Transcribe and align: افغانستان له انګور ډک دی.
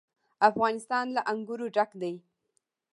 افغانستان 0.49 1.05
له 1.15 1.21
انګور 1.31 1.61
ډک 1.75 1.89
دی. 2.01 2.13